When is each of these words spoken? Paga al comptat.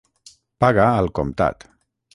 Paga 0.65 0.87
al 1.03 1.11
comptat. 1.21 1.71